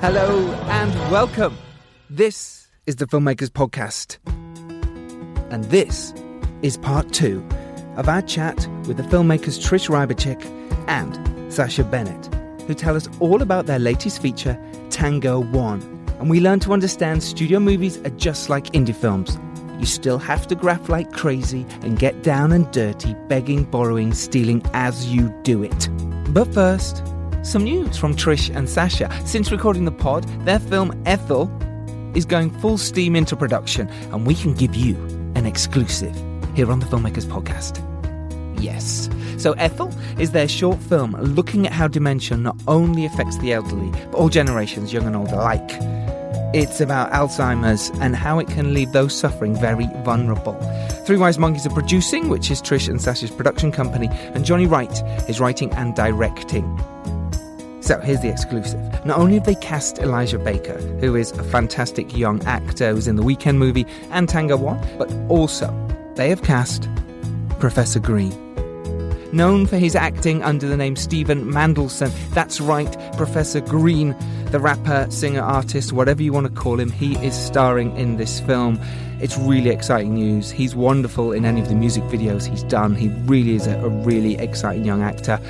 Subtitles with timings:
[0.00, 1.58] Hello and welcome.
[2.08, 4.18] This is the Filmmakers Podcast.
[5.50, 6.14] And this
[6.62, 7.44] is part two
[7.96, 8.54] of our chat
[8.86, 10.40] with the filmmakers Trish Rybarczyk
[10.86, 12.32] and Sacha Bennett,
[12.68, 14.56] who tell us all about their latest feature,
[14.88, 15.82] Tango One.
[16.20, 19.36] And we learn to understand studio movies are just like indie films.
[19.80, 24.62] You still have to graft like crazy and get down and dirty, begging, borrowing, stealing
[24.74, 25.88] as you do it.
[26.32, 27.02] But first,
[27.42, 29.10] some news from Trish and Sacha.
[29.26, 31.50] Since recording the pod, their film Ethel
[32.14, 34.96] is going full steam into production, and we can give you
[35.34, 36.14] an exclusive
[36.54, 37.82] here on the Filmmakers Podcast.
[38.60, 39.08] Yes.
[39.36, 43.90] So, Ethel is their short film looking at how dementia not only affects the elderly,
[43.90, 45.70] but all generations, young and old alike.
[46.54, 50.58] It's about Alzheimer's and how it can leave those suffering very vulnerable.
[51.04, 55.02] Three Wise Monkeys are producing, which is Trish and Sacha's production company, and Johnny Wright
[55.28, 56.64] is writing and directing.
[57.88, 58.78] So here's the exclusive.
[59.06, 63.16] Not only have they cast Elijah Baker, who is a fantastic young actor who's in
[63.16, 65.72] the Weekend movie and Tango One, but also
[66.14, 66.86] they have cast
[67.60, 68.30] Professor Green.
[69.32, 72.12] Known for his acting under the name Stephen Manderson.
[72.34, 74.14] That's right, Professor Green,
[74.50, 78.38] the rapper, singer, artist, whatever you want to call him, he is starring in this
[78.40, 78.78] film.
[79.22, 80.50] It's really exciting news.
[80.50, 82.94] He's wonderful in any of the music videos he's done.
[82.94, 85.40] He really is a, a really exciting young actor.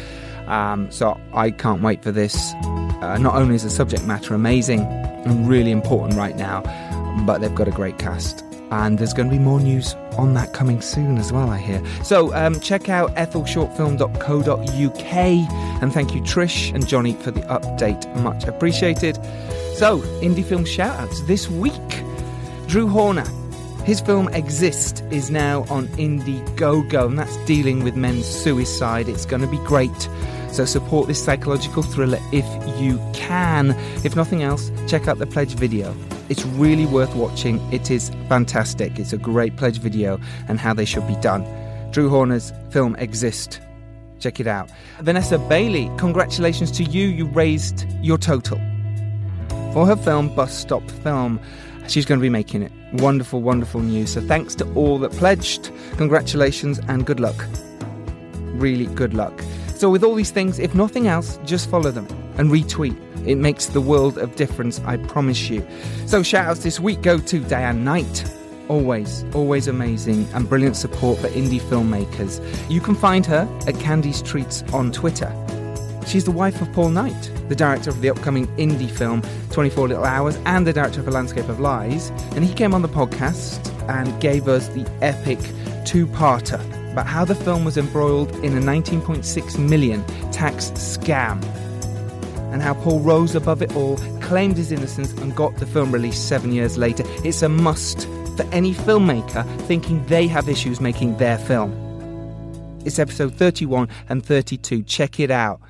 [0.48, 2.54] Um, so I can't wait for this.
[3.00, 6.62] Uh, not only is the subject matter amazing and really important right now,
[7.26, 8.44] but they've got a great cast.
[8.70, 11.82] And there's going to be more news on that coming soon as well, I hear.
[12.04, 15.14] So um, check out ethelshortfilm.co.uk.
[15.82, 18.14] And thank you, Trish and Johnny, for the update.
[18.16, 19.16] Much appreciated.
[19.76, 21.72] So, indie film shoutouts this week.
[22.66, 23.24] Drew Horner.
[23.88, 29.08] His film Exist is now on Indiegogo, and that's dealing with men's suicide.
[29.08, 30.10] It's going to be great.
[30.52, 32.44] So support this psychological thriller if
[32.78, 33.70] you can.
[34.04, 35.96] If nothing else, check out the pledge video.
[36.28, 37.60] It's really worth watching.
[37.72, 38.98] It is fantastic.
[38.98, 41.42] It's a great pledge video and how they should be done.
[41.90, 43.58] Drew Horner's film Exist.
[44.18, 44.70] Check it out.
[45.00, 47.06] Vanessa Bailey, congratulations to you.
[47.06, 48.60] You raised your total
[49.72, 51.40] for her film Bus Stop Film.
[51.88, 52.70] She's going to be making it.
[52.92, 54.12] Wonderful, wonderful news.
[54.12, 55.70] So thanks to all that pledged.
[55.96, 57.46] Congratulations and good luck.
[58.54, 59.42] Really good luck.
[59.78, 62.96] So, with all these things, if nothing else, just follow them and retweet.
[63.24, 65.64] It makes the world of difference, I promise you.
[66.06, 68.24] So, shout outs this week go to Diane Knight.
[68.66, 72.42] Always, always amazing and brilliant support for indie filmmakers.
[72.68, 75.32] You can find her at Candy's Treats on Twitter.
[76.06, 80.04] She's the wife of Paul Knight, the director of the upcoming indie film 24 Little
[80.04, 82.10] Hours and the director of A Landscape of Lies.
[82.34, 85.38] And he came on the podcast and gave us the epic
[85.84, 86.60] two parter
[86.92, 91.42] about how the film was embroiled in a 19.6 million tax scam
[92.52, 96.28] and how Paul rose above it all, claimed his innocence, and got the film released
[96.28, 97.04] seven years later.
[97.24, 101.72] It's a must for any filmmaker thinking they have issues making their film.
[102.84, 104.82] It's episode 31 and 32.
[104.84, 105.60] Check it out.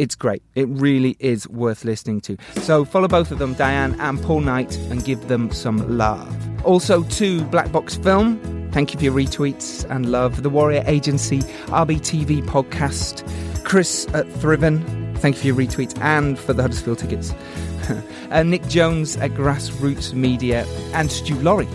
[0.00, 0.42] It's great.
[0.54, 2.38] It really is worth listening to.
[2.56, 6.34] So follow both of them, Diane and Paul Knight, and give them some love.
[6.64, 8.40] Also, to Black Box Film,
[8.72, 10.44] Thank you for your retweets and love.
[10.44, 13.24] The Warrior Agency, RBTV podcast,
[13.64, 15.16] Chris at Thriven.
[15.16, 17.34] Thank you for your retweets and for the Huddersfield tickets.
[18.30, 21.66] uh, Nick Jones at Grassroots Media and Stu Laurie.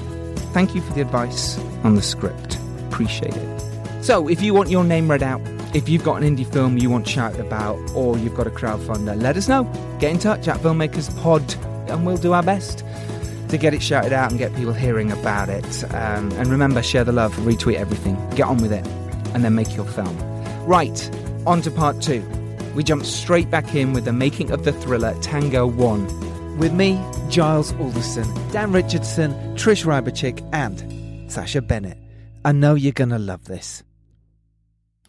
[0.53, 2.57] Thank you for the advice on the script.
[2.87, 4.03] Appreciate it.
[4.03, 5.41] So, if you want your name read out,
[5.73, 9.21] if you've got an indie film you want shouted about, or you've got a crowdfunder,
[9.21, 9.63] let us know.
[9.99, 11.55] Get in touch at Filmmakers Pod,
[11.89, 12.83] and we'll do our best
[13.49, 15.83] to get it shouted out and get people hearing about it.
[15.93, 18.85] Um, and remember, share the love, retweet everything, get on with it,
[19.33, 20.17] and then make your film.
[20.65, 21.09] Right,
[21.45, 22.23] on to part two.
[22.73, 26.05] We jump straight back in with the making of the thriller Tango One.
[26.57, 31.97] With me, Giles Alderson, Dan Richardson, Trish Rybarczyk, and Sacha Bennett.
[32.43, 33.83] I know you're going to love this.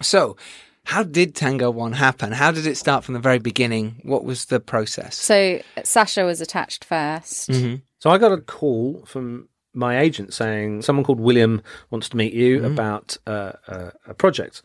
[0.02, 0.36] So,
[0.84, 2.32] how did Tango One happen?
[2.32, 4.00] How did it start from the very beginning?
[4.04, 5.16] What was the process?
[5.16, 7.74] So Sacha was attached 1st Mm-hmm.
[7.98, 11.60] So I got a call from my agent saying someone called William
[11.90, 12.72] wants to meet you Mm-hmm.
[12.72, 14.62] about uh, a, a project.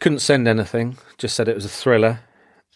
[0.00, 2.20] Couldn't send anything, just said it was a thriller.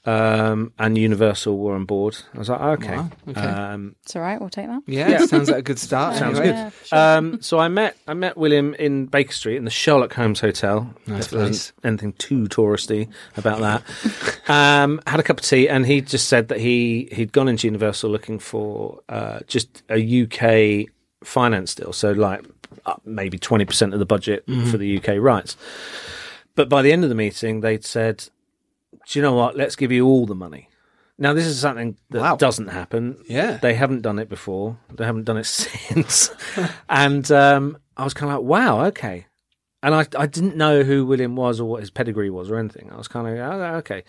[0.05, 2.17] Um, and Universal were on board.
[2.35, 2.97] I was like, okay.
[2.97, 3.41] Wow, okay.
[3.41, 4.41] Um, It's all right.
[4.41, 4.83] We'll take that.
[4.87, 6.17] Yeah, sounds like a good start.
[6.17, 6.57] Sounds anyway.
[6.57, 6.99] Yeah, sure.
[6.99, 10.93] um, so I met I met William in Baker Street in the Sherlock Holmes Hotel.
[11.07, 11.73] Nice If there isn't place.
[11.85, 14.51] Anything too touristy about that?
[14.51, 17.69] um, had a cup of tea, and he just said that he he'd gone into
[17.69, 20.89] Universal looking for uh, just a UK
[21.25, 22.45] finance deal, so like
[22.87, 25.57] uh, maybe twenty percent of the budget for the UK rights.
[26.57, 28.29] But by the end of the meeting, they'd said,
[29.07, 29.57] "Do you know what?
[29.57, 30.69] Let's give you all the money."
[31.19, 32.37] Now, this is something that Wow.
[32.37, 33.23] doesn't happen.
[33.29, 33.59] Yeah.
[33.59, 34.79] They haven't done it before.
[34.93, 36.31] They haven't done it since.
[36.89, 39.27] and um, I was kind of like, wow, okay.
[39.85, 42.91] And I, I didn't know who William was or what his pedigree was or anything.
[42.91, 44.03] I was kind of, oh, okay.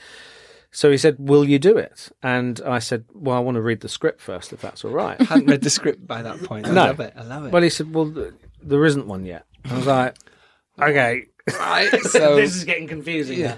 [0.71, 2.09] So he said, will you do it?
[2.23, 5.19] And I said, well, I want to read the script first, if that's all right.
[5.19, 6.65] I hadn't read the script by that point.
[6.67, 6.85] I No.
[6.85, 7.13] love it.
[7.15, 7.51] I love it.
[7.51, 9.45] well, he said, well, th- there isn't one yet.
[9.69, 10.15] I was like,
[10.81, 11.25] okay.
[11.59, 11.89] right.
[12.05, 13.39] So this is getting confusing.
[13.39, 13.57] Yeah.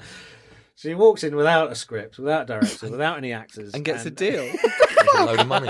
[0.77, 4.05] So he walks in without a script, without a director, without any actors, and gets
[4.05, 4.43] a deal.
[4.43, 5.67] There's a load of money.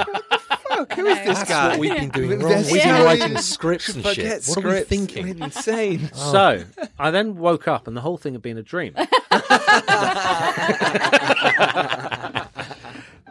[0.67, 1.67] Fuck, who is this That's guy?
[1.69, 2.63] what we've been doing There's wrong.
[2.71, 4.45] We've been writing scripts and Forget shit.
[4.47, 5.23] What are we thinking?
[5.37, 6.09] We're insane.
[6.15, 6.31] Oh.
[6.31, 6.63] So
[6.97, 8.93] I then woke up, and the whole thing had been a dream.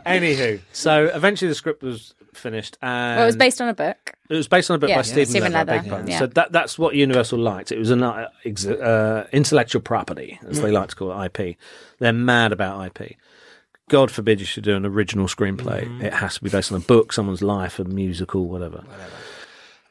[0.07, 4.14] Anywho, so eventually the script was finished, and Well, it was based on a book.
[4.31, 5.03] It was based on a book Yeah, by.
[5.03, 5.73] Stephen, Stephen Leather.
[5.73, 6.11] Leather, beg your pardon.
[6.11, 6.19] yeah.
[6.21, 7.73] So that that's what Universal liked.
[7.73, 10.63] It was an uh, ex- uh, intellectual property, as Mm.
[10.63, 11.57] they like to call it, IP.
[11.99, 13.17] They're mad about IP.
[13.91, 15.85] God forbid you should do an original screenplay.
[15.87, 16.03] Mm.
[16.05, 18.83] It has to be based on a book, someone's life, a musical, whatever.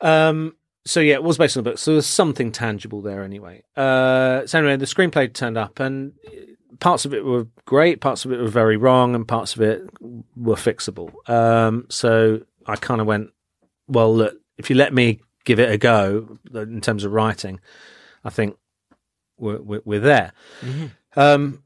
[0.02, 0.56] Um.
[0.86, 1.78] So yeah, it was based on a book.
[1.78, 3.64] So there's something tangible there anyway.
[3.78, 4.46] Uh.
[4.48, 6.14] So anyway, the screenplay turned up, and
[6.80, 9.84] parts of it were great, parts of it were very wrong, and parts of it
[10.36, 11.12] were fixable.
[11.30, 11.86] Um.
[11.90, 13.30] So I kind of went,
[13.88, 17.60] well, look, if you let me give it a go in terms of writing,
[18.24, 18.56] I think
[19.38, 20.34] we're we're, we're there.
[21.16, 21.64] Um,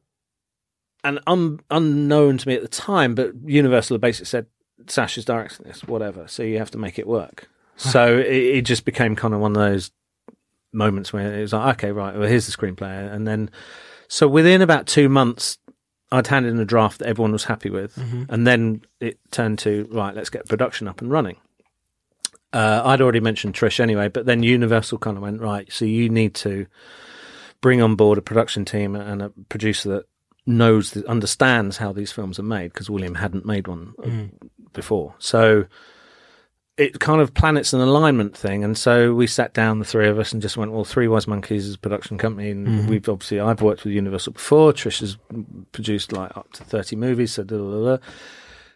[1.03, 4.47] and un, unknown to me at the time, but Universal basically said
[4.87, 6.27] Sacha's directing this, whatever.
[6.27, 7.49] So you have to make it work.
[7.77, 9.91] so it, it just became kind of one of those
[10.73, 13.49] moments where it was like, okay, right, well, here's the screenplay, and then
[14.07, 15.57] so within about two months.
[16.09, 17.97] I'd handed in a draft that everyone was happy with,
[18.29, 20.15] and then it turned to right.
[20.15, 21.35] Let's get production up and running.
[22.53, 25.71] Uh, I'd already mentioned Trish anyway, but then Universal kind of went right.
[25.71, 26.67] So you need to
[27.61, 30.05] bring on board a production team and a producer that
[30.45, 34.07] knows, that understands how these films are made because William hadn't made one uh,
[34.73, 35.13] before.
[35.19, 35.65] So
[36.77, 40.19] it kind of planets an alignment thing, and so we sat down, the three of
[40.19, 43.39] us, and just went, "Well, Three Wise Monkeys is a production company, and we've obviously
[43.39, 44.71] I've worked with Universal before.
[44.73, 45.17] Trish has
[45.71, 48.03] produced like up to thirty movies, so da, da, da.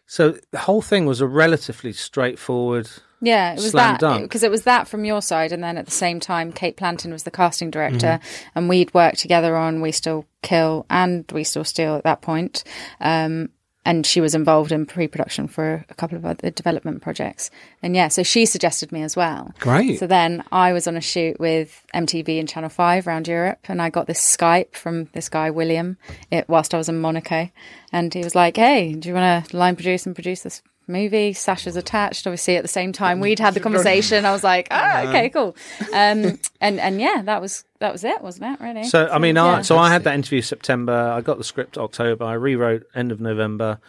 [0.07, 2.89] so the whole thing was a relatively straightforward."
[3.21, 5.85] Yeah, it was Slam that because it was that from your side, and then at
[5.85, 8.49] the same time, Kate Planton was the casting director, Mm-hmm.
[8.55, 12.63] and we'd worked together on We Still Kill and We Still Steal at that point.
[12.99, 13.49] Um,
[13.83, 17.49] and she was involved in pre-production for a couple of other development projects,
[17.81, 19.53] and yeah, so she suggested me as well.
[19.59, 19.97] Great.
[19.97, 23.81] So then I was on a shoot with MTV and Channel Five around Europe, and
[23.81, 25.97] I got this Skype from this guy William,
[26.29, 27.49] it, whilst I was in Monaco,
[27.91, 31.33] and he was like, "Hey, do you want to line produce and produce this movie?"
[31.33, 32.25] Sacha's attached.
[32.27, 34.25] Obviously, at the same time we'd had the conversation.
[34.25, 35.55] I was like, "Ah, okay, cool."
[35.93, 38.63] Um, and and yeah, that was that was it, wasn't it?
[38.63, 38.83] Really.
[38.85, 40.93] So I mean, I, so I had that interview September.
[40.93, 42.25] I got the script October.
[42.25, 43.79] I rewrote end of November.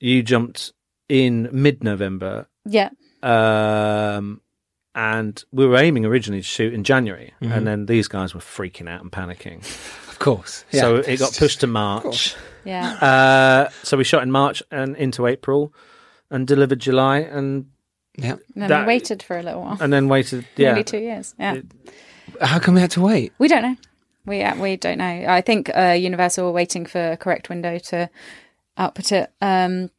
[0.00, 0.72] You jumped
[1.08, 2.90] in mid November, yeah,
[3.22, 4.40] um,
[4.94, 7.52] and we were aiming originally to shoot in January, Mm-hmm.
[7.52, 9.62] and then these guys were freaking out and panicking.
[10.16, 10.64] Of course.
[10.72, 12.34] So it got pushed to March.
[12.64, 12.92] yeah.
[12.94, 15.74] Uh, so we shot in March and into April,
[16.30, 17.66] and delivered July, and
[18.16, 18.32] yeah.
[18.32, 20.46] And then that- we waited for a little while, and then waited.
[20.56, 21.34] Yeah, nearly two years.
[21.38, 21.60] Yeah.
[22.40, 23.32] How come we had to wait?
[23.38, 23.76] We don't know.
[24.24, 25.24] We uh, we don't know.
[25.28, 28.10] I think uh, Universal were waiting for a correct window to
[28.76, 29.30] output it.
[29.40, 29.90] Um,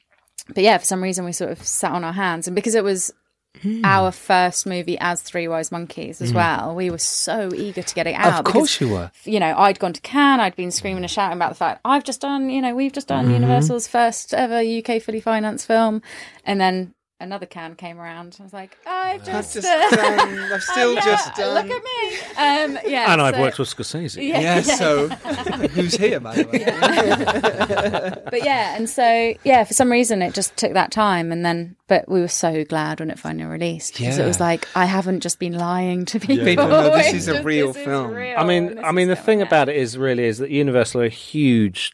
[0.53, 2.83] but yeah, for some reason we sort of sat on our hands, and because it
[2.83, 3.13] was
[3.61, 3.81] Hmm.
[3.85, 8.07] our first movie as Three Wise Monkeys as well, we were so eager to get
[8.07, 8.39] it out.
[8.39, 9.11] Of course because, you were.
[9.23, 10.39] You know, I'd gone to Cannes.
[10.39, 12.49] I'd been screaming and shouting about the fact I've just done.
[12.49, 13.23] You know, we've just Mm-hmm.
[13.25, 16.01] done Universal's first ever UK fully financed film,
[16.45, 16.93] and then.
[17.19, 18.37] Another Cannes came around.
[18.39, 21.83] I was like, I've just, just uh, done- I've still yeah, just done- Look at
[21.83, 22.75] me.
[22.75, 24.27] Um, yeah, and I've worked with Scorsese.
[24.27, 25.07] Yeah, Yeah, so
[25.69, 28.21] who's here, by the way?
[28.29, 31.75] but yeah, and so yeah, for some reason it just took that time, and then
[31.87, 35.21] but we were so glad when it finally released because it was like I haven't
[35.21, 36.45] just been lying to people.
[36.45, 38.13] People know this is a just- real this is film.
[38.13, 41.05] real, I mean, I mean, the thing about it is really is that Universal are
[41.05, 41.93] a huge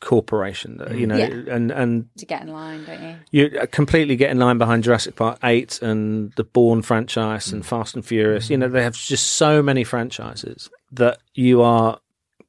[0.00, 1.54] corporation, that, you know, Yeah.
[1.54, 3.16] and and to get in line, don't you?
[3.30, 7.62] you uh, completely get in line behind Jurassic Park Eight and the Bourne franchise and
[7.62, 7.66] mm.
[7.66, 8.50] Fast and Furious.
[8.50, 8.72] You know, mm.
[8.72, 12.00] they have just so many franchises that you are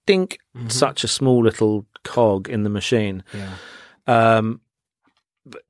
[0.05, 0.69] dink mm-hmm.
[0.69, 3.23] such a small little cog in the machine.
[3.33, 3.55] Yeah.
[4.07, 4.70] Um, but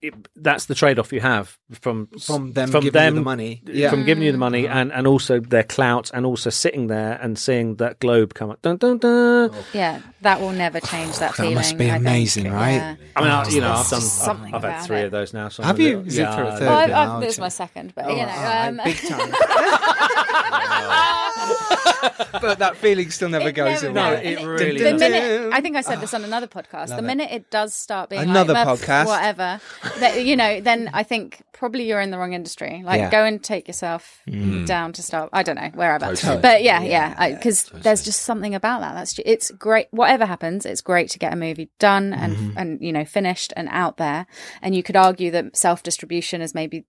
[0.02, 3.62] it, that's the trade-off you have from From them from giving you them the money.
[3.66, 3.90] Yeah.
[3.90, 7.40] from giving you the money and, and also their clout and also sitting there and
[7.40, 8.62] seeing that globe come up.
[8.62, 9.52] Dun, dun, dun.
[9.74, 11.56] Yeah, that will never change that That feeling.
[11.56, 12.02] must be I think.
[12.02, 12.74] amazing, right?
[12.74, 12.96] Yeah.
[13.16, 14.02] I mean, I, you know, I've done.
[14.02, 15.06] I've, I've had three it.
[15.06, 15.48] of those now.
[15.50, 15.98] So Have you?
[16.00, 16.68] little- Is it for a yeah, third?
[16.68, 19.32] Well, I've, I've, this is my second, but Oh, you know, alright, um, big time.
[22.42, 24.36] but that feeling still never It goes never away.
[24.36, 24.44] will.
[24.44, 25.00] No, it really the doesn't.
[25.12, 26.88] minute I think I said this on another podcast.
[26.88, 27.08] The Love it.
[27.08, 29.62] minute it does start being Another like, "Well, podcast." whatever,
[30.00, 32.82] that, you know, then I think probably you're in the wrong industry.
[32.84, 33.10] Like, Yeah.
[33.12, 34.20] go and take yourself
[34.66, 35.30] down to start.
[35.34, 36.42] I don't know wherever, Totally.
[36.42, 38.94] but yeah, yeah, because there's just something about that.
[38.96, 39.88] That's ju- it's great.
[39.92, 42.58] Whatever happens, it's great to get a movie done and Mm-hmm.
[42.58, 44.26] and you know finished and out there.
[44.62, 46.84] And you could argue that self distribution is maybe m-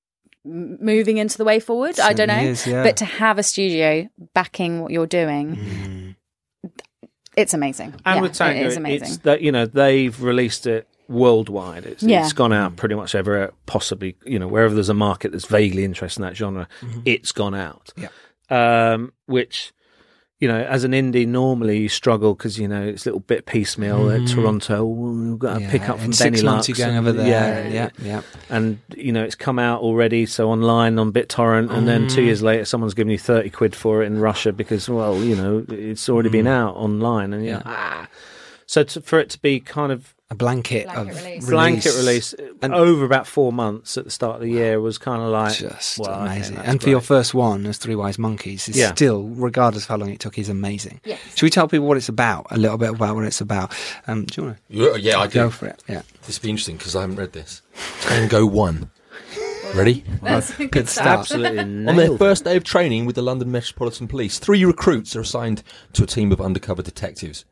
[0.44, 1.98] moving into the way forward.
[2.00, 2.82] I don't know, Certainly is, yeah.
[2.82, 6.16] but to have a studio backing what you're doing.
[7.36, 7.94] It's amazing.
[8.04, 9.20] And Yeah, with Tango, it is it's amazing.
[9.22, 11.86] that you know they've released it worldwide.
[11.86, 12.24] It's, Yeah.
[12.24, 15.84] it's gone out pretty much everywhere, possibly you know wherever there's a market that's vaguely
[15.84, 16.68] interested in that genre,
[17.04, 17.92] it's gone out.
[17.96, 18.08] Yeah.
[18.50, 19.72] Um, which
[20.42, 23.46] you know, as an indie, normally you struggle because you know it's a little bit
[23.46, 24.10] piecemeal.
[24.10, 26.88] At Toronto, oh, we've got to Yeah, pick up from six Benny months Lux you're
[26.88, 27.28] going over there.
[27.28, 28.22] Yeah, Yeah, yeah.
[28.50, 32.10] and you know it's come out already so online on BitTorrent and then Mm.
[32.10, 35.36] two years later someone's given you 30 quid for it in Russia because well you
[35.36, 38.08] know it's already been out online and know, ah.
[38.72, 41.46] So to, for it to be kind of A blanket, Blanket of release.
[41.46, 45.20] blanket release And- over about four months at the start of the year was kind
[45.20, 46.56] of like Just well, amazing.
[46.56, 48.94] that's and for your first one, as Three Wise Monkeys, is Yeah.
[48.94, 51.02] still, regardless of how long it took, is amazing.
[51.04, 51.18] Yes.
[51.34, 52.46] Should we tell people what it's about?
[52.50, 53.74] A little bit about what it's about.
[54.06, 55.50] Um, do you want Yeah, yeah, I to go do.
[55.50, 55.82] for it?
[55.86, 56.00] Yeah.
[56.26, 57.60] This will be interesting because I haven't read this.
[58.00, 58.90] Tango 1.
[59.74, 60.04] Ready?
[60.22, 61.26] That's a good start.
[61.26, 61.42] start.
[61.44, 65.20] absolutely On their first day of training with the London Metropolitan Police, three recruits are
[65.20, 65.62] assigned
[65.92, 67.44] to a team of undercover detectives.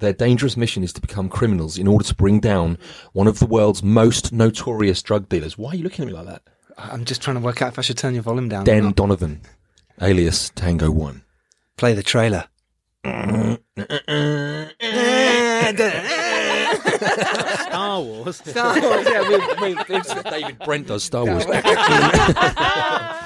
[0.00, 2.78] Their dangerous mission is to become criminals in order to bring down
[3.12, 5.58] one of the world's most notorious drug dealers.
[5.58, 6.42] Why are you looking at me like that?
[6.78, 8.62] I'm just trying to work out if I should turn your volume down.
[8.62, 8.96] or Den not.
[8.96, 9.42] Donovan,
[10.00, 11.22] alias Tango 1.
[11.76, 12.46] Play the trailer.
[13.04, 13.58] Star
[18.00, 18.36] Wars.
[18.36, 19.28] Star Wars yeah,
[19.60, 21.44] we, we, David Brent does Star Wars.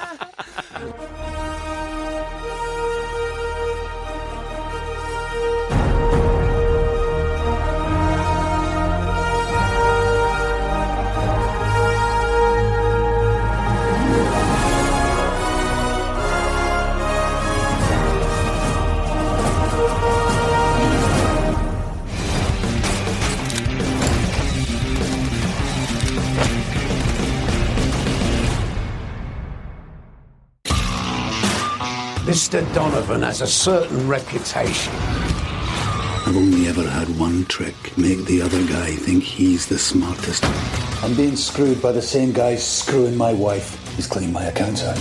[32.35, 32.61] Mr.
[32.73, 34.93] Donovan has a certain reputation.
[34.93, 40.43] I've only ever had one trick make the other guy think he's the smartest.
[41.01, 43.79] I'm being screwed by the same guy screwing my wife.
[43.95, 44.97] He's cleaning my accounts out.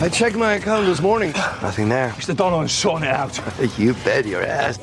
[0.00, 1.32] I checked my account this morning.
[1.32, 2.08] Nothing there.
[2.12, 2.34] Mr.
[2.34, 3.38] Donovan's sorting it out.
[3.78, 4.78] You bet your ass.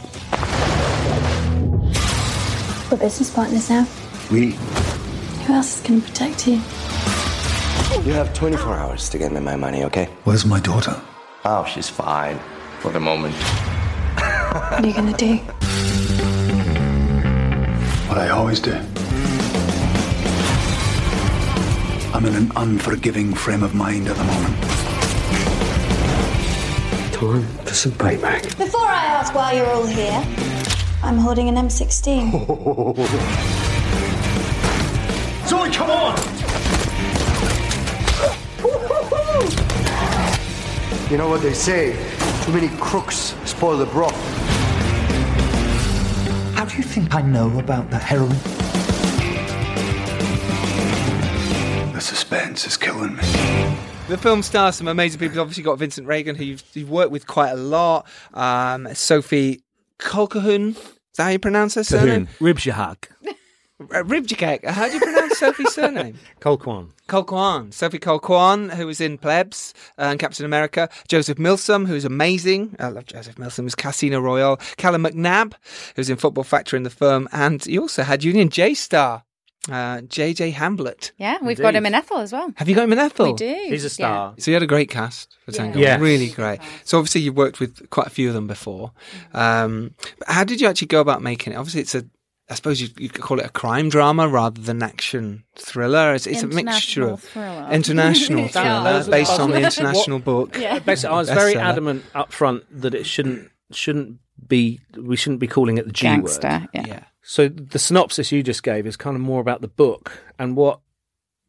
[2.91, 3.87] We're business partners now.
[4.29, 4.51] We.
[5.47, 6.61] Who else is going to protect you?
[7.99, 10.05] You have 24 hours to get me my money, okay?
[10.23, 10.99] Where's my daughter?
[11.45, 12.39] Oh, she's fine.
[12.79, 13.35] For the moment.
[13.35, 15.35] What are you going to do?
[18.07, 18.73] What I always do.
[22.13, 24.55] I'm in an unforgiving frame of mind at the moment.
[27.13, 28.57] Time for some payback.
[28.57, 30.25] Before I ask why you're all here,
[31.03, 32.31] I'm holding an M16.
[35.47, 36.30] Zoe, come on!
[41.11, 41.91] You know what they say?
[42.45, 44.15] Too many crooks spoil the broth.
[46.55, 48.29] How do you think I know about the heroin?
[51.91, 53.23] The suspense is killing me.
[54.07, 55.41] The film stars some amazing people.
[55.41, 58.07] Obviously got Vincent Regan, who you've, you've worked with quite a lot.
[58.33, 59.63] Um, Sophie
[59.99, 60.77] Colquhoun.
[60.77, 62.29] Is that how you pronounce her surname?
[62.39, 63.09] Ribjahak
[63.81, 64.65] Uh, Ribjikek.
[64.65, 66.17] How do you pronounce Sophie's surname?
[66.39, 67.73] Colquhoun Colquhoun.
[67.73, 70.89] Sophie Colquhoun, who was in Plebs uh, and Captain America.
[71.07, 72.75] Joseph Milsom, who's amazing.
[72.79, 73.65] I love Joseph Milsom.
[73.65, 74.57] Who's Casino Royale.
[74.77, 75.53] Callum McNabb,
[75.95, 77.27] who's in Football Factory in the firm.
[77.31, 79.23] And you also had Union J Star,
[79.69, 81.11] uh, JJ Hamblett.
[81.17, 82.51] Yeah, we've got him in Ethel as well.
[82.55, 83.27] Have you got him in Ethel?
[83.27, 83.65] We do.
[83.67, 85.79] he's a star So you had a great cast for Tango.
[85.79, 85.99] Yes.
[85.99, 86.59] Really great.
[86.83, 88.91] So obviously you've worked with quite a few of them before.
[89.33, 91.57] Um, but how did you actually go about making it?
[91.57, 92.05] Obviously it's a,
[92.51, 96.13] I suppose you, you could call it a crime drama rather than action thriller.
[96.13, 97.69] It's, it's a mixture of thriller.
[97.71, 100.57] international thriller Those based on the international book.
[100.57, 100.79] Yeah.
[100.79, 101.61] Basically, I was very Bestseller.
[101.61, 106.07] adamant up front that it shouldn't shouldn't be we shouldn't be calling it the G
[106.07, 106.49] Gangster.
[106.49, 106.69] word.
[106.73, 106.85] Yeah.
[106.87, 107.03] Yeah.
[107.21, 110.81] So the synopsis you just gave is kind of more about the book and what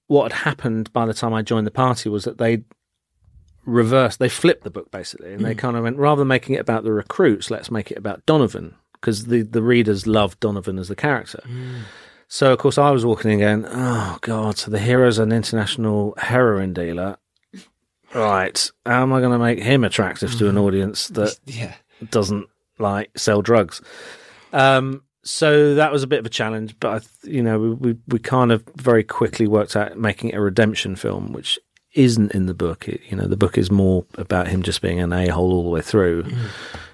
[0.06, 2.62] what had happened by the time I joined the party was that they
[3.66, 5.58] reversed they flipped the book basically and they mm.
[5.58, 8.74] kind of went rather than making it about the recruits let's make it about Donovan
[9.02, 11.42] because the the readers loved Donovan as the character.
[12.28, 16.14] So of course I was walking in going oh god so the hero's an international
[16.16, 17.18] heroin dealer
[18.14, 21.74] right, how am I going to make him attractive to an audience that Yeah.
[22.10, 22.46] doesn't
[22.78, 23.80] like sell drugs?
[24.52, 27.70] Um, so that was a bit of a challenge, but I, th- you know, we,
[27.74, 31.58] we we kind of very quickly worked out making it a redemption film, which
[31.94, 32.88] isn't in the book.
[32.88, 35.62] It, you know, the book is more about him just being an a hole all
[35.64, 36.24] the way through,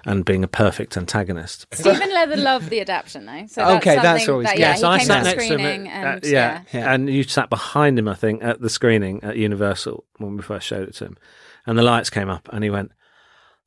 [0.05, 1.67] and being a perfect antagonist.
[1.73, 3.45] Stephen Leather loved the adaptation though.
[3.47, 4.61] So that's Okay, that's always that, good.
[4.61, 5.87] yeah, so I came sat to next to him.
[5.87, 6.93] at- and at- yeah, Yeah.
[6.93, 10.67] and you sat behind him, I think, at the screening at Universal when we first
[10.67, 11.17] showed it to him,
[11.65, 12.91] and the lights came up, and he went,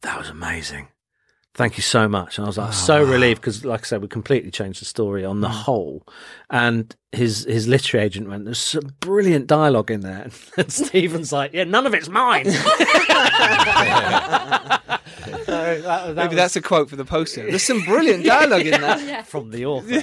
[0.03, 0.89] "That was amazing."
[1.55, 2.39] Thank you so much.
[2.39, 5.23] And I was like so relieved because, like I said, we completely changed the story
[5.23, 6.07] on the whole.
[6.49, 11.53] And his his literary agent went, "There's some brilliant dialogue in there." And Stephen's like,
[11.53, 12.57] "Yeah, none of it's mine." so
[15.47, 17.43] that, that Maybe was that's a quote for the poster.
[17.43, 19.27] There's some brilliant dialogue in that.
[19.27, 20.01] from the author.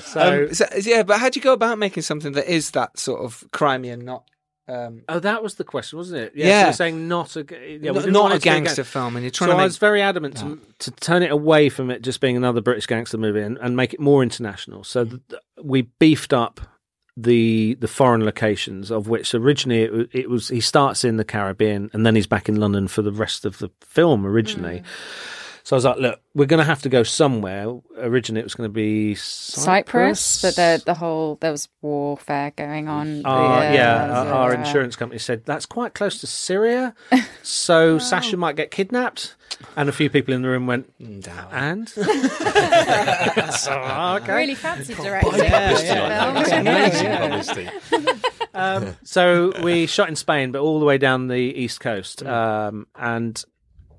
[0.00, 2.98] so, Um, so, yeah, but how do you go about making something that is that
[2.98, 4.24] sort of crimey and not
[4.68, 6.32] um, Oh, that was the question, wasn't it?
[6.34, 6.60] Yeah.
[6.60, 9.16] so you're saying not a, g- yeah, not, didn't a it to gangster film?
[9.16, 11.90] And you're trying So to I was very adamant to, to turn it away from
[11.90, 14.84] it just being another British gangster movie and, and make it more international.
[14.84, 15.22] So th-
[15.62, 16.60] we beefed up
[17.16, 21.90] the the foreign locations, of which originally it, it was he starts in the Caribbean
[21.92, 24.82] and then he's back in London for the rest of the film originally.
[25.68, 27.70] So I was like, look, we're going to have to go somewhere.
[27.98, 30.40] Originally, it was going to be Cyprus, Cyprus.
[30.40, 33.26] but the the whole there was warfare going on.
[33.26, 36.94] Our, The, yeah, uh, our, our uh, insurance company said that's quite close to Syria,
[37.42, 39.36] so Sacha might get kidnapped.
[39.76, 42.02] And a few people in the room went, and so,
[44.22, 44.34] okay.
[44.34, 45.32] Really fancy directing.
[45.32, 46.66] Publicity, film.
[46.66, 47.68] Amazing publicity.
[48.54, 52.22] Um, so we shot in Spain, but all the way down the east coast.
[52.22, 53.44] Um, and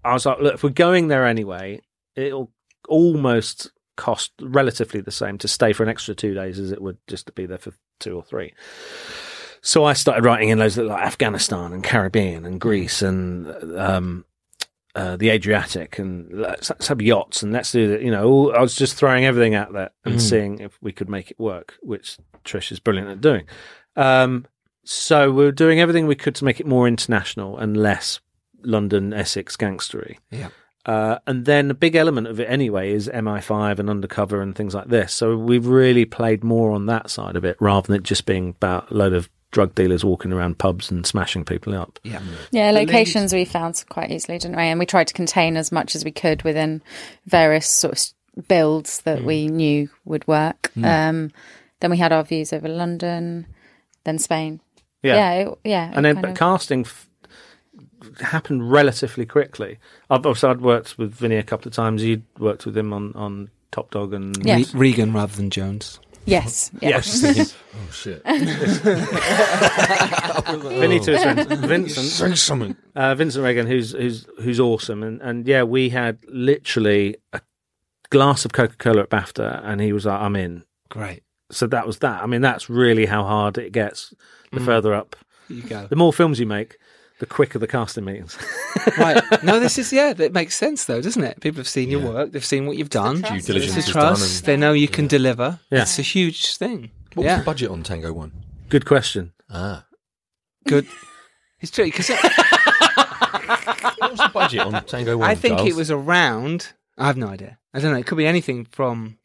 [0.03, 1.82] I was like, look, if we're going there anyway,
[2.15, 2.51] it'll
[2.88, 6.98] almost cost relatively the same to stay for an extra two days as it would
[7.08, 8.53] just to be there for two or three.
[9.62, 14.24] So I started writing in loads of like Afghanistan and Caribbean and Greece and um,
[14.96, 18.01] uh, the Adriatic and let's, let's have yachts and let's do that.
[18.01, 21.09] You know, all, I was just throwing everything out there and seeing if we could
[21.09, 23.46] make it work, which Trish is brilliant at doing.
[23.98, 24.46] Um,
[24.85, 28.22] so we are doing everything we could to make it more international and less
[28.63, 30.17] London Essex gangstery.
[30.31, 30.50] Yeah.
[30.85, 34.74] Uh, and then a big element of it anyway is MI5 and undercover and things
[34.74, 35.13] like this.
[35.13, 38.50] So we've really played more on that side of it rather than it just being
[38.50, 42.00] about a load of drug dealers walking around pubs and smashing people up.
[42.03, 42.22] yeah.
[42.51, 44.63] Yeah, locations we found quite easily, didn't we?
[44.63, 46.81] And we tried to contain as much as we could within
[47.25, 50.72] various sort of builds that we knew would work.
[50.81, 51.31] Um,
[51.81, 53.48] then we had our views over London,
[54.03, 54.61] then Spain.
[55.01, 55.15] Yeah.
[55.15, 55.91] yeah, it, yeah.
[55.93, 57.08] and then but of- casting f-
[58.22, 59.77] happened relatively quickly.
[60.09, 62.03] I've also I'd worked with Vinny a couple of times.
[62.03, 64.57] You'd worked with him on, on Top Dog and Yeah.
[64.57, 66.00] Re- Regan rather than Jones.
[66.25, 66.90] yes, yeah.
[66.90, 68.22] yes, oh shit!
[70.79, 72.07] Vinny to his friends, Vincent.
[72.07, 72.75] Say something.
[72.96, 77.42] uh, Vincent Regan, who's who's who's awesome, and and yeah, we had literally a
[78.09, 81.24] glass of Coca Cola at BAFTA, and he was like, "I'm in." Great.
[81.51, 82.22] So that was that.
[82.22, 84.14] I mean, that's really how hard it gets.
[84.51, 85.16] The further up,
[85.48, 85.85] You go.
[85.88, 86.77] the more films you make,
[87.20, 88.38] the quicker the casting meetings.
[88.98, 89.22] right.
[89.44, 90.14] No, this is yeah.
[90.18, 91.40] It makes sense though, doesn't it?
[91.42, 92.10] People have seen your Yeah.
[92.10, 92.32] work.
[92.32, 93.20] They've seen what you've done.
[93.20, 93.34] trust.
[93.34, 94.03] Due diligence It's a is done.
[94.16, 94.40] trust.
[94.40, 95.60] And, They know you can deliver.
[95.70, 95.82] Yeah.
[95.84, 96.92] It's a huge thing.
[97.14, 97.36] what yeah.
[97.36, 98.32] was the budget on Tango One?
[98.70, 99.34] Good question.
[99.50, 99.86] Ah,
[100.68, 100.88] Good.
[101.62, 102.10] It's true because
[103.98, 105.29] what was the budget on Tango One?
[105.29, 105.70] I think Charles?
[105.70, 106.74] it was around.
[106.98, 107.58] I have no idea.
[107.74, 107.98] I don't know.
[108.00, 109.18] It could be anything from.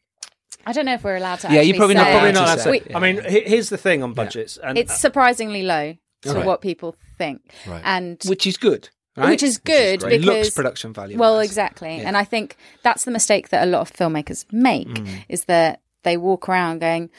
[0.65, 1.47] I don't know if we're allowed to.
[1.47, 2.45] Yeah, you're actually probably not allowed Probably to not.
[2.47, 2.77] That's say.
[2.77, 2.95] it.
[2.95, 6.45] I mean, here's the thing on budgets, and It's surprisingly low to Right.
[6.45, 7.81] what people think, Right.
[7.85, 8.89] and Which is good.
[9.17, 9.29] Right?
[9.29, 11.17] which is good It because looks production value.
[11.17, 11.45] Well, wise.
[11.47, 11.97] exactly.
[11.99, 12.03] Yeah.
[12.07, 15.23] And I think that's the mistake that a lot of filmmakers make Mm.
[15.29, 17.09] is that they walk around going,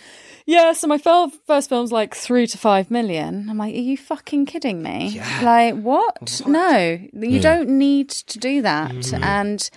[0.45, 3.49] "Yeah, so my fil- first film's like three to five million.
[3.49, 5.09] I'm like, "Are you fucking kidding me?
[5.15, 5.41] Yeah.
[5.43, 6.43] Like, what?
[6.47, 8.91] No, you don't need to do that.
[8.93, 9.25] Mm-hmm.
[9.25, 9.71] And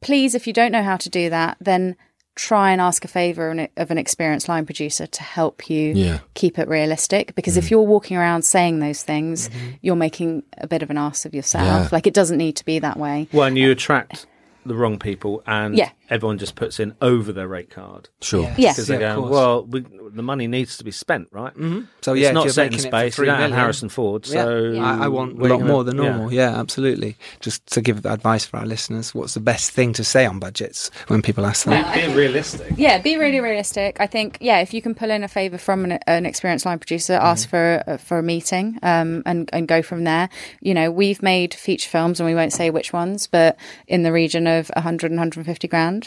[0.00, 1.96] please, if you don't know how to do that, then
[2.38, 6.18] try and ask a favor of an- experienced line producer to help you Yeah.
[6.34, 7.34] keep it realistic.
[7.34, 7.58] Because Mm.
[7.58, 9.50] if you're walking around saying those things,
[9.82, 11.64] you're making a bit of an ass of yourself.
[11.66, 11.88] Yeah.
[11.90, 13.26] Like, it doesn't need to be that way.
[13.32, 14.26] when you attract
[14.64, 15.90] the wrong people, and Yeah.
[16.10, 18.42] Everyone just puts in over their rate card Sure.
[18.42, 18.54] Yeah.
[18.58, 18.76] Yes.
[18.76, 21.54] because they're Yeah, going, well, we, the money needs to be spent, right?
[21.54, 21.86] Mhm.
[22.00, 23.16] So It's yeah, if not you're set in making it space.
[23.16, 24.44] three You don't have Harrison Ford, Yeah.
[24.44, 24.84] so Yeah.
[24.84, 26.32] I, I want a lot more gonna- than normal.
[26.32, 26.58] Yeah.
[26.58, 27.16] absolutely.
[27.40, 30.90] Just to give advice for our listeners, what's the best thing to say on budgets
[31.08, 31.84] when people ask them?
[31.94, 32.72] Being realistic.
[32.76, 33.96] Yeah, be really realistic.
[34.00, 36.78] I think yeah, if you can pull in a favor from an, an experienced line
[36.78, 40.28] producer, ask for a, for a meeting um, and and go from there.
[40.60, 44.12] You know, we've made feature films, and we won't say which ones, but in the
[44.12, 45.97] region of 100 and 150 grand,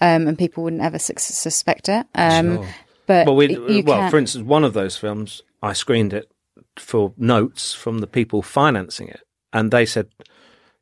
[0.00, 2.06] um, and people wouldn't ever su- suspect it.
[2.14, 2.64] Um,
[3.06, 6.30] But Well, we you well, can- for instance, one of those films, I screened it
[6.76, 9.20] for notes from the people financing it,
[9.52, 10.06] and they said,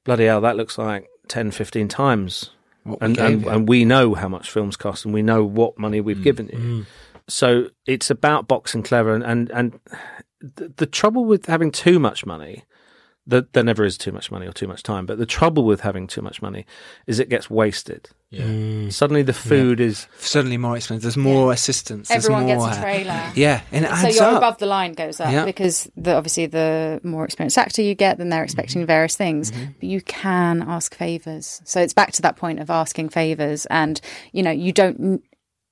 [0.05, 2.51] "Bloody hell, that looks like 10, 15 times."
[3.01, 6.05] And, and, and we know how much films cost, and we know what money Mm.
[6.05, 6.87] we've given you.
[7.29, 9.81] So it's about boxing clever, and and, and
[10.41, 12.65] the, the trouble with having too much money,
[13.29, 15.81] that there never is too much money or too much time, but the trouble with
[15.81, 16.65] having too much money
[17.07, 18.09] is it gets wasted.
[18.33, 18.93] Mm.
[18.93, 21.03] Suddenly, the food is suddenly more expensive.
[21.03, 22.09] There's more assistance.
[22.09, 23.33] there's Everyone gets a trailer.
[23.35, 24.37] Yeah, and it so adds your up.
[24.39, 25.45] above the line goes up Yeah.
[25.45, 28.87] because the, obviously the more experienced actor you get, then they're expecting Mm-hmm.
[28.87, 29.51] various things.
[29.53, 31.61] But you can ask favors.
[31.65, 34.01] So it's back to that point of asking favors, and
[34.33, 35.23] you know you don't.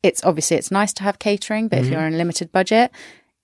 [0.03, 1.93] It's obviously it's nice to have catering, but if Mm-hmm.
[1.93, 2.91] you're on a limited budget,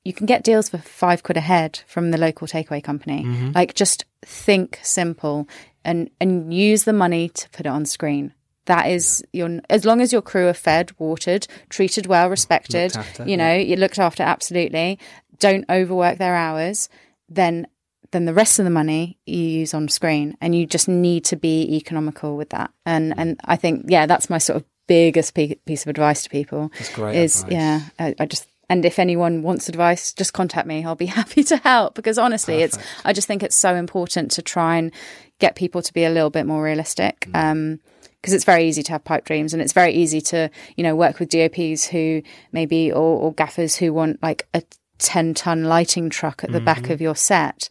[0.05, 3.25] you can get deals for five quid a head from the local takeaway company.
[3.25, 3.53] Mm-hmm.
[3.55, 5.49] Like just think simple
[5.85, 8.35] and and use the money to put it on screen.
[8.67, 12.97] That is your as long as your crew are fed, watered, treated well, respected.
[12.97, 14.99] After, you know, you looked after absolutely.
[15.39, 16.89] Don't overwork their hours.
[17.29, 17.67] Then
[18.13, 21.37] then the rest of the money you use on screen, and you just need to
[21.37, 22.71] be economical with that.
[22.85, 26.71] And and I think yeah, that's my sort of biggest piece of advice to people.
[26.75, 27.53] That's great Is advice.
[27.53, 28.47] yeah, I, I just.
[28.71, 30.85] And if anyone wants advice, just contact me.
[30.85, 34.43] I'll be happy to help because honestly, it's I just think it's so important to
[34.43, 34.93] try and
[35.41, 37.27] get people to be a little bit more realistic.
[37.33, 37.35] Mm.
[37.35, 37.81] Um,
[38.21, 40.95] because it's very easy to have pipe dreams and it's very easy to you know
[40.95, 44.63] work with DOPs who maybe or, or gaffers who want like a
[44.99, 47.71] 10 ton lighting truck at the back of your set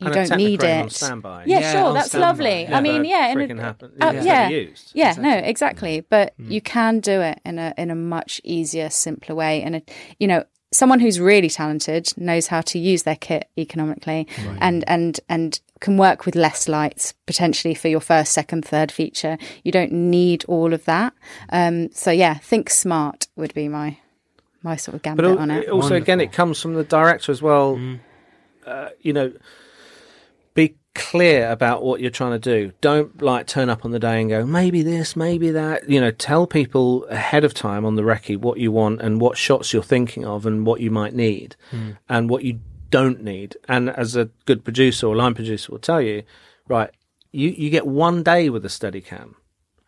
[0.00, 0.92] you And don't need Technocrane on it.
[0.92, 1.44] standby.
[1.46, 2.26] yeah, Yeah, sure on that's standby.
[2.28, 2.68] lovely.
[2.68, 4.48] I mean yeah and frickin' it- happen- uh, it's yeah.
[4.48, 4.92] used.
[4.94, 6.00] yeah no exactly.
[6.00, 9.62] but you can do it in a in a much easier simpler way.
[9.62, 14.26] And it, you know someone who's really talented knows how to use their kit economically
[14.60, 19.36] and and and can work with less lights potentially for your first second third feature.
[19.64, 21.12] You don't need all of that.
[21.50, 23.98] Um so yeah think smart would be my
[24.62, 25.68] my sort of gambit But al- on it.
[25.70, 27.80] also, again, it comes from the director as well.
[28.66, 29.38] Uh, you know, be
[30.94, 32.72] clear about what you're trying to do.
[32.80, 35.88] Don't like turn up on the day and go, maybe this, maybe that.
[35.88, 39.36] You know, tell people ahead of time on the recce what you want and what
[39.36, 41.92] shots you're thinking of and what you might need hmm.
[42.08, 43.56] and what you don't need.
[43.68, 46.24] And as a good producer or line producer will tell you,
[46.68, 46.90] right,
[47.32, 49.36] you, you get one day with a steady cam.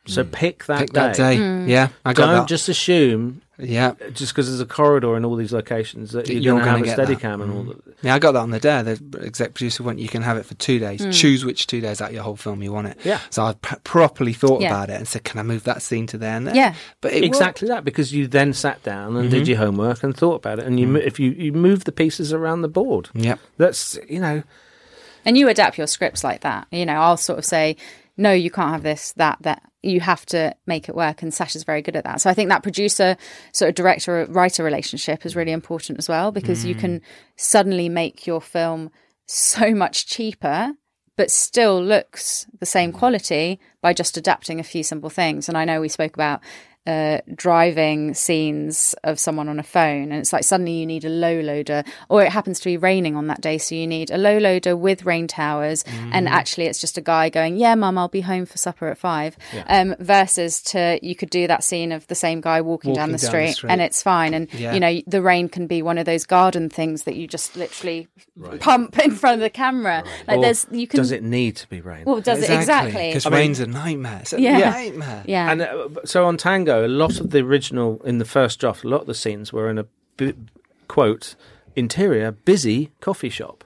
[0.06, 0.30] So hmm.
[0.30, 1.00] pick that Pick day.
[1.00, 1.36] that day.
[1.36, 1.68] Mm.
[1.68, 2.48] Yeah, I got Don't that.
[2.48, 6.42] just assume yeah, just because there's a corridor in all these locations that That you're,
[6.42, 7.68] you're going to have a get steady cam and all hmm.
[7.68, 7.96] that.
[8.02, 8.82] yeah, I got that on the day.
[8.82, 11.04] The exec producer went, "You can have it for two days.
[11.04, 11.10] Hmm.
[11.10, 13.20] Choose which two days out of your whole film you want it." Yeah.
[13.30, 14.68] So I pr- properly thought Yeah.
[14.68, 16.74] about it and said, "Can I move that scene to there and there?" Yeah.
[17.00, 19.50] but it exactly that because you then sat down and did mm-hmm.
[19.50, 22.32] your homework and thought about it and you mo- if you you move the pieces
[22.32, 23.36] around the board Yeah.
[23.58, 24.42] That's you know
[25.24, 26.66] and you adapt your scripts like that.
[26.70, 27.76] You know, I'll sort of say,
[28.16, 29.62] no, you can't have this, that, that.
[29.82, 31.22] You have to make it work.
[31.22, 32.20] And Sacha's very good at that.
[32.20, 33.16] So I think that producer,
[33.52, 37.02] sort of director writer relationship is really important as well because you can mm.
[37.36, 38.90] suddenly make your film
[39.26, 40.72] so much cheaper.
[41.14, 42.96] But still looks the same mm.
[42.96, 45.46] quality by just adapting a few simple things.
[45.46, 46.40] And I know we spoke about
[46.86, 51.08] uh, driving scenes of someone on a phone, and it's like suddenly you need a
[51.08, 54.18] low loader, or it happens to be raining on that day, so you need a
[54.18, 58.08] low loader with rain towers, and actually it's just a guy going, "Yeah, mum, I'll
[58.08, 59.36] be home for supper at five.
[59.68, 63.18] Um, versus to you could do that scene of the same guy walking, down, the,
[63.18, 63.70] down the street, street.
[63.70, 64.34] and it's fine.
[64.34, 64.74] And Yeah.
[64.74, 68.08] you know the rain can be one of those garden things that you just literally
[68.60, 70.02] pump in front of the camera.
[70.26, 70.98] Like or there's you can.
[70.98, 73.08] does it need to be rain Well, does it exactly?
[73.08, 74.18] Because I mean- rain's a nightmare.
[74.22, 74.70] It's a Yeah.
[74.70, 75.22] nightmare.
[75.26, 75.50] yeah.
[75.52, 78.88] and uh, so on tango a lot of the original in the first draft a
[78.88, 80.35] lot of the scenes were in a bu-
[80.88, 81.35] quote
[81.76, 83.64] interior busy coffee shop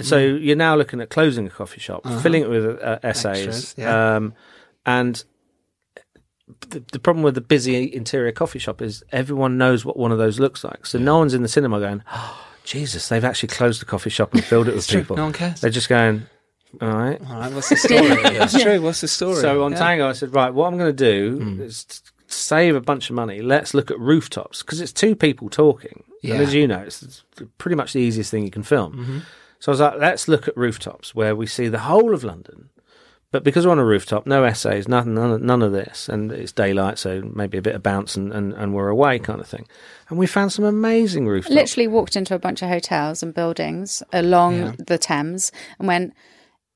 [0.00, 3.74] so you're now looking at closing a coffee shop filling it with uh, essays Extras,
[3.78, 4.16] yeah.
[4.16, 4.34] um,
[4.84, 5.24] and
[6.68, 10.18] the, the problem with the busy interior coffee shop is everyone knows what one of
[10.18, 10.86] those looks like.
[10.86, 14.32] So no one's in the cinema going, oh, Jesus, they've actually closed the coffee shop
[14.32, 15.00] and filled it with true.
[15.00, 15.16] people.
[15.16, 15.60] No one cares.
[15.60, 16.22] They're just going,
[16.80, 17.20] all right.
[17.28, 18.08] All right, what's the story?
[18.22, 18.80] That's true.
[18.80, 19.36] What's the story?
[19.40, 19.78] So on Yeah.
[19.78, 21.60] Tango, I said, right, what I'm going to do Hmm.
[21.62, 21.84] is
[22.26, 23.40] save a bunch of money.
[23.40, 26.04] Let's look at rooftops because it's two people talking.
[26.22, 26.34] Yeah.
[26.34, 27.22] And as you know, it's, it's
[27.58, 28.92] pretty much the easiest thing you can film.
[28.92, 29.18] Mm-hmm.
[29.60, 32.70] So I was like, let's look at rooftops where we see the whole of London.
[33.32, 36.30] But because we're on a rooftop, no essays, nothing, none, of- none of this, and
[36.30, 39.46] it's daylight, so maybe a bit of bounce and, and, and we're away kind of
[39.48, 39.66] thing.
[40.08, 41.54] And we found some amazing rooftops.
[41.54, 44.72] literally walked into a bunch of hotels and buildings along Yeah.
[44.78, 46.14] the Thames and went,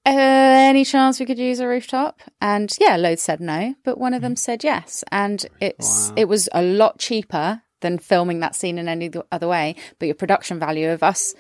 [0.06, 2.20] uh, any chance we could use a rooftop?
[2.40, 4.36] And yeah, loads said no, but one of them hmm.
[4.36, 5.04] said yes.
[5.12, 9.74] And it's it was a lot cheaper than filming that scene in any other way.
[9.98, 11.34] But your production value of us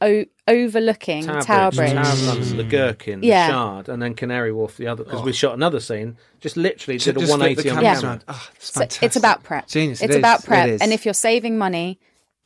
[0.00, 2.04] o- overlooking Tower, Tower, Bridge, Bridge.
[2.04, 3.46] Tower of London, the Gherkin, Yeah.
[3.46, 5.04] the Shard, and then Canary Wharf, the other.
[5.04, 5.32] Because we oh.
[5.32, 8.10] shot another scene, just literally did a just flip 180 on cameras camera.
[8.10, 8.24] around.
[8.28, 9.68] Oh, it's So it's about prep.
[9.68, 10.00] Genius.
[10.00, 10.18] it It's is.
[10.18, 10.68] about prep.
[10.68, 10.80] is.
[10.80, 11.98] And if you're saving money,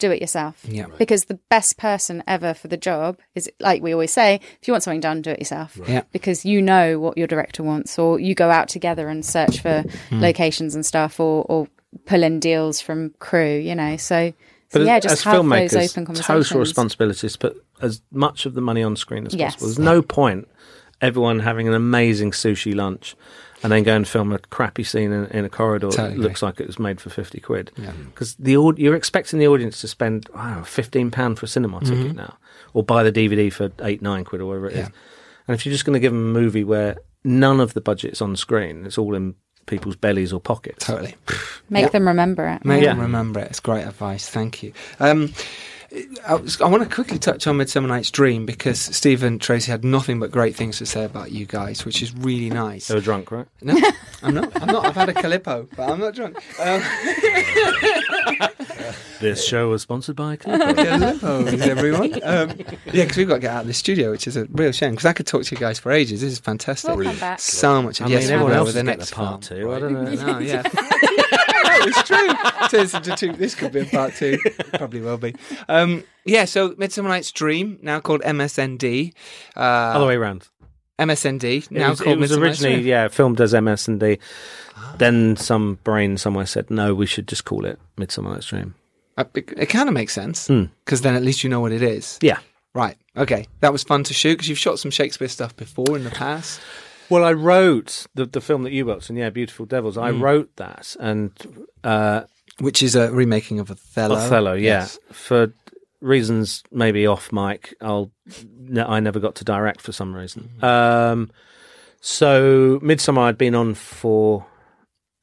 [0.03, 0.65] do it yourself.
[0.69, 0.87] Yeah.
[0.99, 4.73] Because the best person ever for the job is, like we always say, if you
[4.75, 5.79] want something done, do it yourself.
[5.88, 6.03] Yeah.
[6.12, 9.85] Because you know what your director wants, or you go out together and search for
[10.11, 10.21] Hmm.
[10.21, 11.69] locations and stuff, or, or
[12.07, 13.97] pull in deals from crew, you know.
[13.97, 14.33] So,
[14.71, 16.27] so But yeah, as, just as have those open conversations.
[16.49, 19.55] total responsibility is to put as much of the money on screen as Yes.
[19.55, 19.67] possible.
[19.69, 20.49] There's no point
[21.03, 23.15] everyone having an amazing sushi lunch
[23.62, 26.43] and then go and film a crappy scene in, in a corridor Totally that looks
[26.43, 27.71] like it was made for 50 quid.
[28.07, 32.17] Because the aud- you're expecting the audience to spend, wow, £15 for a cinema ticket
[32.17, 32.38] now,
[32.73, 34.79] or buy the DVD for eight, nine quid or whatever it is.
[34.79, 34.88] Yeah.
[35.49, 38.21] And if you're just going to give them a movie where none of the budget's
[38.23, 39.35] on screen, it's all in
[39.67, 40.85] people's bellies or pockets.
[40.87, 41.15] Totally.
[41.71, 42.65] Make them remember it.
[42.65, 42.95] Make Yeah.
[42.95, 43.47] them remember it.
[43.49, 44.29] It's great advice.
[44.29, 44.73] Thank you.
[44.99, 45.33] Um,
[46.26, 49.85] I, was- I want to quickly touch on Midsummer Night's Dream because Stephen Tracy had
[49.85, 52.88] nothing but great things to say about you guys, which is really nice.
[52.88, 53.46] They were drunk, right?
[53.61, 53.74] No,
[54.22, 54.62] I'm not.
[54.62, 54.87] I'm not.
[54.87, 56.37] I've had a Calippo, but I'm not drunk.
[56.59, 56.83] Um,
[59.20, 60.74] This show was sponsored by Calippo.
[60.74, 62.12] Calippos, everyone.
[62.24, 62.50] Um,
[62.87, 64.90] yeah, because we've got to get out of the studio, which is a real shame.
[64.92, 66.22] Because I could talk to you guys for ages.
[66.22, 66.96] This is fantastic.
[66.96, 67.38] We'll come back.
[67.38, 68.00] So much.
[68.00, 69.55] I yes, mean, everyone else with is the next a part too.
[69.61, 69.72] two.
[69.72, 70.12] I don't know.
[70.33, 70.62] No, yeah.
[71.87, 72.69] it's true.
[72.69, 73.33] Turns into two.
[73.33, 74.39] This could be a part two.
[74.75, 75.35] Probably will be.
[75.69, 76.45] Um, yeah.
[76.45, 79.13] So, Midsummer Night's Dream, now called MSND.
[79.57, 80.49] Uh, Other way around.
[80.99, 82.87] MSND, It now was, called it was originally Dream.
[82.87, 84.19] yeah filmed as MS&D.
[84.99, 88.75] Then some brain somewhere said no, we should just call it Midsummer Night's Dream.
[89.17, 90.65] Uh, it it kind of makes sense Hmm.
[90.85, 92.19] because then at least you know what it is.
[92.23, 92.39] Yeah.
[92.75, 92.97] Right.
[93.17, 93.47] Okay.
[93.61, 96.61] That was fun to shoot because you've shot some Shakespeare stuff before in the past.
[97.12, 99.96] Well, I wrote the the film that you worked on, yeah, Beautiful Devils.
[99.98, 100.20] I Mm.
[100.20, 101.31] wrote that, and
[101.85, 102.22] uh,
[102.59, 104.16] Which is a remaking of Othello.
[104.16, 104.98] Othello, yeah, Yes.
[105.11, 105.53] for
[106.01, 107.75] reasons maybe off mic.
[107.81, 108.11] I'll
[108.77, 110.51] I never got to direct for some reason.
[110.61, 110.64] Mm-hmm.
[110.64, 111.31] Um,
[112.01, 114.46] so Midsummer, I'd been on for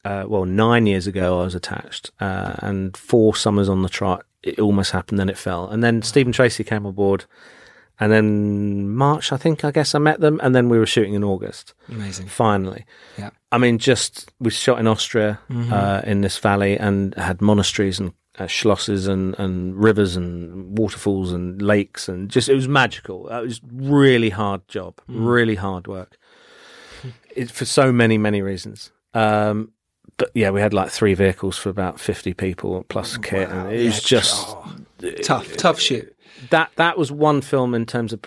[0.06, 1.41] uh, well nine years ago.
[1.41, 4.25] I was attached, uh, and four summers on the trot.
[4.43, 7.25] It almost happened, then it fell, and then Stephen Tracy came aboard.
[8.02, 11.16] And then March, I think, I guess I met them, and then we were shooting
[11.16, 11.74] in August.
[11.90, 12.28] Amazing.
[12.28, 12.86] Finally,
[13.18, 13.32] Yeah.
[13.52, 15.72] I mean, just we shot in Austria Mhm.
[15.72, 21.34] uh, in this valley and had monasteries and uh, schlosses and, and rivers and waterfalls
[21.34, 23.28] and lakes and just it was magical.
[23.28, 25.28] It was really hard job, Mm.
[25.28, 26.18] really hard work.
[27.36, 28.92] It, for so many many reasons.
[29.14, 29.72] Um,
[30.18, 33.80] but yeah, we had like three vehicles for about fifty people plus kit, and it
[33.80, 34.76] Yeah, was just oh,
[35.24, 36.14] tough, tough shoot.
[36.49, 38.21] That that was one film in terms of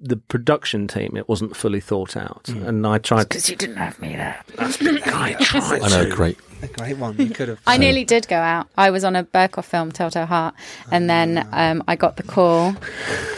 [0.00, 1.16] the production team.
[1.16, 2.66] It wasn't fully thought out, Mm.
[2.68, 3.28] and I tried.
[3.28, 4.42] Because you didn't have me there.
[4.58, 4.70] I
[5.40, 5.82] tried.
[5.82, 6.10] I know, to.
[6.14, 6.38] great.
[6.62, 7.16] A great one.
[7.18, 7.60] You could have.
[7.66, 8.68] I nearly did go out.
[8.76, 10.54] I was on a Berkoff film, Telltale Heart,
[10.90, 11.70] and then Ah.
[11.70, 12.74] um, I got the call,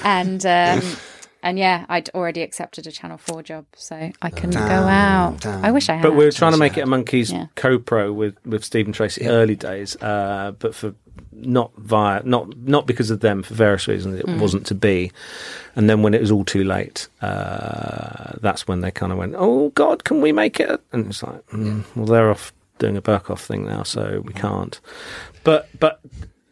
[0.05, 0.81] and um,
[1.43, 5.41] and yeah, I'd already accepted a Channel Four job, so I couldn't go out.
[5.41, 5.65] damn.
[5.65, 6.03] I wish I had.
[6.03, 7.47] But we were trying to make it a Monkeys Yeah.
[7.57, 10.95] co-pro with with Stephen Tracy early days, uh, but for
[11.33, 14.39] not via not not because of them for various reasons it Mm.
[14.41, 15.11] wasn't to be.
[15.77, 19.35] And then when it was all too late, uh, that's when they kind of went,
[19.37, 23.03] "Oh God, can we make it?" And it's like, mm, well, they're off doing a
[23.03, 24.81] Berkoff thing now, so we can't.
[25.45, 26.01] But but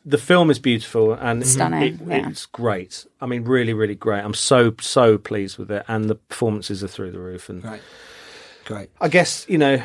[0.04, 2.28] the film is beautiful and Stunning, it- yeah.
[2.30, 3.06] it's great.
[3.20, 4.24] I mean, really, really great.
[4.24, 7.48] I'm so so pleased with it, and the performances are through the roof.
[7.48, 7.80] And Great.
[8.64, 8.90] Great.
[9.00, 9.82] I guess you know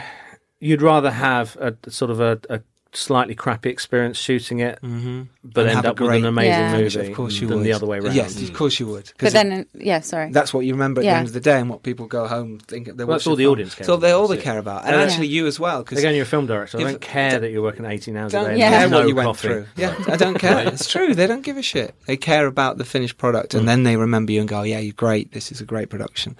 [0.59, 2.61] you'd rather have a sort of a, a
[2.93, 5.27] slightly crappy experience shooting it, Mhm.
[5.43, 6.77] but And end have a up with an amazing Yeah.
[6.77, 7.09] movie.
[7.09, 7.65] Of course you than would.
[7.65, 8.15] the other way around.
[8.15, 9.11] Yes, of course you would.
[9.17, 10.31] But then, yeah, sorry.
[10.31, 11.13] That's what you remember at Yeah.
[11.13, 12.95] the end of the day, and what people go home thinking.
[12.95, 13.53] They Well, that's all the film.
[13.53, 15.01] audience cares So they all they care about, and Yeah.
[15.01, 15.79] actually you as well.
[15.83, 16.77] Because Again, you're a film director.
[16.79, 18.57] I don't care that you're working 18 hours a day.
[18.59, 18.69] Yeah.
[18.69, 19.47] care there's what no you went coffee.
[19.47, 19.65] through.
[19.75, 20.59] Yeah, I don't care.
[20.67, 21.15] it's true.
[21.15, 21.95] They don't give a shit.
[22.05, 24.93] They care about the finished product, and then they remember you and go, "Yeah, you're
[24.93, 25.31] great.
[25.31, 26.35] This is a great production."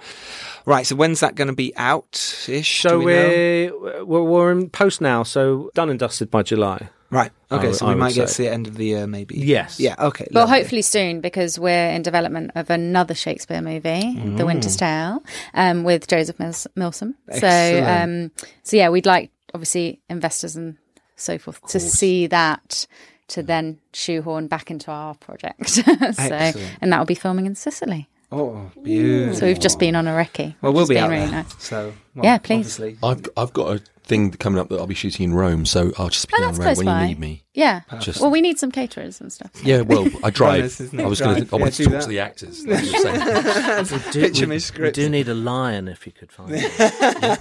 [0.66, 0.86] Right.
[0.86, 2.44] So when's that going to be out?
[2.48, 2.80] Ish.
[2.80, 3.70] So we're,
[4.04, 5.22] we're we're in post now.
[5.24, 6.88] So done and dusted by July.
[7.10, 7.30] right.
[7.52, 7.68] Okay.
[7.68, 8.36] would- so I we would might get say.
[8.36, 9.36] to the end of the year, maybe.
[9.38, 9.78] Yes.
[9.78, 9.94] Yeah.
[9.98, 10.26] Okay.
[10.32, 10.58] Well, lovely.
[10.60, 15.22] hopefully soon because we're in development of another Shakespeare movie, The Winter's Tale,
[15.54, 17.14] um, with Joseph Mils- Milsom.
[17.30, 17.86] So, Excellent.
[17.86, 20.76] um, so yeah, we'd like obviously investors and
[21.16, 22.86] so forth to see that
[23.28, 25.68] to then shoehorn back into our project.
[25.70, 26.58] so, Excellent.
[26.80, 28.08] and that will be filming in Sicily.
[28.32, 29.36] Oh, beautiful.
[29.38, 30.56] So we've just been on a recce.
[30.60, 31.30] Well, we'll has be been out really there.
[31.44, 31.54] nice.
[31.62, 32.78] So well, Yeah, please.
[32.80, 32.96] obviously.
[33.02, 36.08] I've I've got a thing coming up that I'll be shooting in Rome, so I'll
[36.10, 37.02] just be Oh, down that's the road close when by.
[37.02, 37.40] you need me.
[37.54, 37.80] Yeah.
[38.00, 39.50] Just- well, we need some caterers and stuff.
[39.62, 40.58] Yeah, well, I drive.
[40.60, 41.04] Bonus, isn't it?
[41.04, 41.54] I was going to.
[41.54, 42.64] I wanted Yeah, to do talk to the actors.
[42.68, 44.02] That's what I'm saying.
[44.12, 46.72] Do, Picture we, me we do need a lion if you could find it.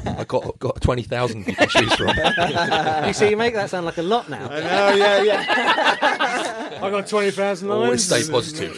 [0.08, 2.10] I got got twenty thousand you can choose from.
[3.08, 4.48] you see, you make that sound like a lot now.
[4.52, 5.90] Oh yeah, yeah.
[6.84, 7.84] I got 20,000 lions.
[7.86, 8.78] Always stay positive.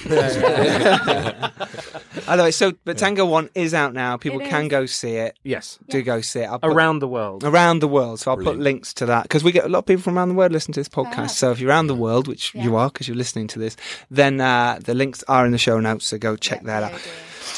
[2.28, 4.18] Although, so but Tango One is out now.
[4.18, 4.70] People It can is.
[4.70, 5.38] go see it.
[5.44, 5.80] Yes.
[5.90, 6.46] Do go see it.
[6.46, 7.44] I'll put- Around the world.
[7.44, 8.20] around the world.
[8.20, 8.60] So I'll Brilliant.
[8.60, 10.52] put links to that because we get a lot of people from around the world
[10.52, 11.18] listening to this podcast.
[11.18, 11.28] Ah.
[11.28, 13.76] So if you're around the world, which you are because you're listening to this,
[14.12, 16.06] then uh, the links are in the show notes.
[16.06, 17.00] So go check that out.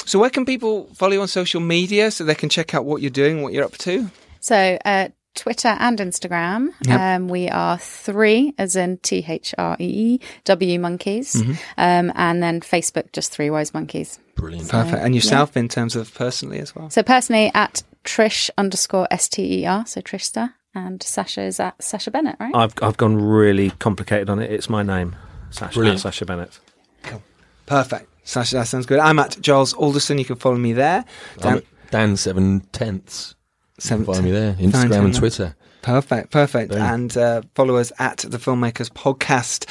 [0.05, 3.01] So where can people follow you on social media so they can check out what
[3.01, 4.09] you're doing, what you're up to?
[4.39, 6.69] So, uh, Twitter and Instagram.
[6.87, 6.99] Yep.
[6.99, 11.51] Um, we are three, as in T H R E E W Monkeys, Mm-hmm.
[11.77, 14.17] um, and then Facebook, just Three Wise Monkeys.
[14.35, 14.69] Brilliant.
[14.69, 14.97] Perfect.
[15.03, 16.89] And yourself in terms of personally as well.
[16.89, 21.81] So personally, at Trish underscore S T E R, so Trishster, and Sacha is at
[21.83, 22.55] Sacha Bennett, right?
[22.55, 24.49] I've I've gone really complicated on it.
[24.49, 25.15] It's my name,
[25.51, 25.99] Sacha, Brilliant.
[25.99, 26.57] Sacha Bennett.
[27.03, 27.21] Cool.
[27.65, 28.09] Perfect.
[28.23, 28.99] Sacha, that sounds good.
[28.99, 30.17] I'm at Giles Alderson.
[30.17, 31.03] You can follow me there.
[31.43, 33.35] I'm Dan, Dan seven tenths.
[33.77, 34.53] seven- Follow me there.
[34.53, 35.15] Instagram and.
[35.15, 35.55] Twitter.
[35.81, 36.71] Perfect, perfect.
[36.71, 36.81] Boom.
[36.81, 39.65] And uh, follow us at the Filmmakers Podcast.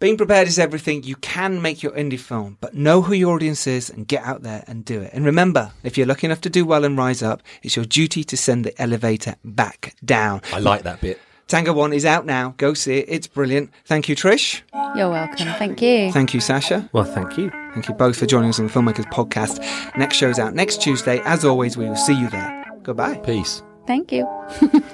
[0.00, 1.02] Being prepared is everything.
[1.02, 4.42] You can make your indie film, but know who your audience is and get out
[4.42, 5.10] there and do it.
[5.12, 8.22] And remember, if you're lucky enough to do well and rise up, it's your duty
[8.22, 10.42] to send the elevator back down.
[10.52, 11.20] I like that bit.
[11.48, 12.54] Tango One is out now.
[12.58, 13.06] Go see it.
[13.08, 13.70] It's brilliant.
[13.86, 14.60] Thank you, Trish.
[14.94, 15.48] You're welcome.
[15.54, 16.12] Thank you.
[16.12, 16.88] Thank you, Sacha.
[16.92, 17.50] Well, thank you.
[17.72, 19.58] Thank you both for joining us on the Filmmakers Podcast.
[19.96, 21.20] Next show's out next Tuesday.
[21.24, 22.66] As always, we will see you there.
[22.82, 23.16] Goodbye.
[23.16, 23.62] Peace.
[23.86, 24.28] Thank you.